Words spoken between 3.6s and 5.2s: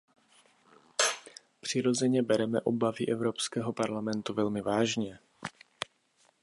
parlamentu velmi vážně.